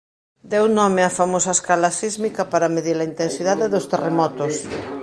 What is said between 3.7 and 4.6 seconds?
dos terremotos.